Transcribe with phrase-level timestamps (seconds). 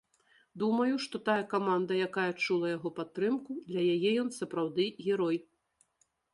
[0.61, 5.37] Думаю, што тая каманда, якая адчула яго падтрымку, для яе ён сапраўды герой.